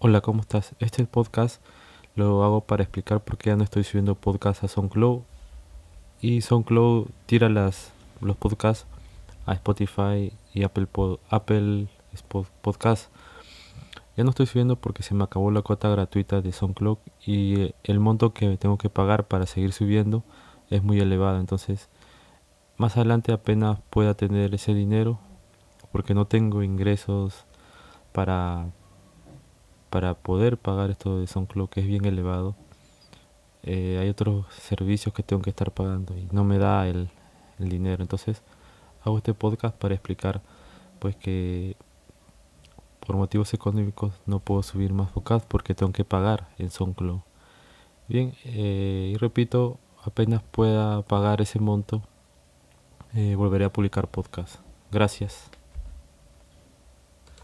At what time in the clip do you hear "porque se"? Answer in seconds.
14.76-15.16